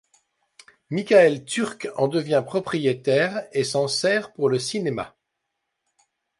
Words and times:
Mickael 0.89 1.45
Turk 1.45 1.87
en 1.95 2.07
devient 2.07 2.41
propriétaire 2.43 3.45
et 3.51 3.63
s'en 3.63 3.87
sert 3.87 4.33
pour 4.33 4.49
le 4.49 4.57
cinéma. 4.57 5.15